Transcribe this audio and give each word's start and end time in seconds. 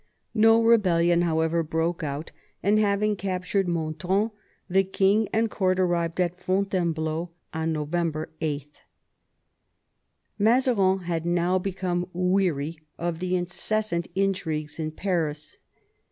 No 0.33 0.63
rebellion, 0.63 1.21
however, 1.21 1.61
broke 1.61 2.01
out, 2.01 2.31
and 2.63 2.79
having 2.79 3.15
captured 3.15 3.67
86 3.67 3.69
MAZARIN 3.71 3.83
ohap. 3.83 3.95
Montrond, 3.95 4.31
the 4.67 4.83
king 4.83 5.29
and 5.31 5.51
court 5.51 5.79
arrived 5.79 6.19
at 6.19 6.39
Fontainebleau 6.39 7.29
on 7.53 7.71
November 7.71 8.31
8. 8.41 8.81
Mazarin 10.39 10.99
had 11.01 11.27
now 11.27 11.59
become 11.59 12.07
weary 12.13 12.79
of 12.97 13.19
the 13.19 13.35
incessant 13.35 14.07
intrigues 14.15 14.79
in 14.79 14.89
Paris. 14.89 15.57